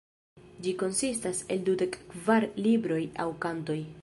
Ĝi 0.67 0.71
konsistas 0.83 1.43
el 1.57 1.63
dudek 1.69 1.99
kvar 2.15 2.51
libroj 2.67 3.03
aŭ 3.27 3.33
kantoj. 3.47 3.83